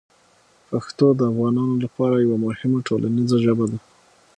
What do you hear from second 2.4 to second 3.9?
مهمه ټولنیزه ژبه ده.